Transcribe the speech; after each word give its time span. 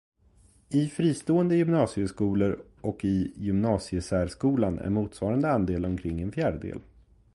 I 0.69 0.87
fristående 0.87 1.55
gymnasieskolor 1.55 2.63
och 2.81 3.05
i 3.05 3.33
gymnasiesärskolan 3.35 4.79
är 4.79 4.89
motsvarande 4.89 5.51
andel 5.51 5.85
omkring 5.85 6.21
en 6.21 6.31
fjärdedel. 6.31 6.79